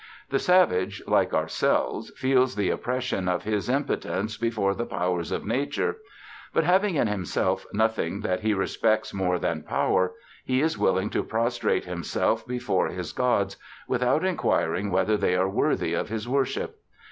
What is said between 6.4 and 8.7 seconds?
but having in himself nothing that he